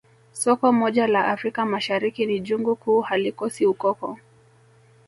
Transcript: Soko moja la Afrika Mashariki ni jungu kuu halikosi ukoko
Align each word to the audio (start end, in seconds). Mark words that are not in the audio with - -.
Soko 0.33 0.71
moja 0.73 1.07
la 1.07 1.27
Afrika 1.27 1.65
Mashariki 1.65 2.25
ni 2.25 2.39
jungu 2.39 2.75
kuu 2.75 3.01
halikosi 3.01 3.65
ukoko 3.65 4.17